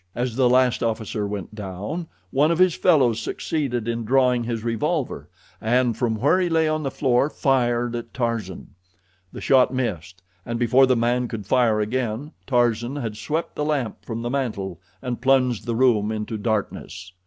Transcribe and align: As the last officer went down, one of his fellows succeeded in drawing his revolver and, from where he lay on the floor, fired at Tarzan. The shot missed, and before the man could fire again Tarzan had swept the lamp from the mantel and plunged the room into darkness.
As 0.15 0.35
the 0.35 0.49
last 0.49 0.81
officer 0.81 1.27
went 1.27 1.53
down, 1.53 2.07
one 2.31 2.49
of 2.49 2.57
his 2.57 2.73
fellows 2.73 3.19
succeeded 3.19 3.87
in 3.87 4.03
drawing 4.03 4.43
his 4.45 4.63
revolver 4.63 5.29
and, 5.61 5.95
from 5.95 6.15
where 6.15 6.39
he 6.39 6.49
lay 6.49 6.67
on 6.67 6.81
the 6.81 6.89
floor, 6.89 7.29
fired 7.29 7.95
at 7.95 8.11
Tarzan. 8.11 8.73
The 9.31 9.41
shot 9.41 9.71
missed, 9.71 10.23
and 10.43 10.57
before 10.57 10.87
the 10.87 10.95
man 10.95 11.27
could 11.27 11.45
fire 11.45 11.79
again 11.79 12.31
Tarzan 12.47 12.95
had 12.95 13.15
swept 13.15 13.53
the 13.55 13.63
lamp 13.63 14.03
from 14.03 14.23
the 14.23 14.31
mantel 14.31 14.81
and 15.03 15.21
plunged 15.21 15.67
the 15.67 15.75
room 15.75 16.11
into 16.11 16.35
darkness. 16.35 17.11